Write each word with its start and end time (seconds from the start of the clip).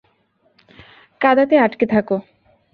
কাদাতে 1.21 1.55
আটকে 1.57 1.85
থাকো। 1.85 2.17